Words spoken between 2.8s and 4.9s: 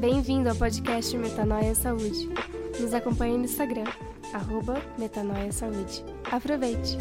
Nos acompanhe no Instagram, arroba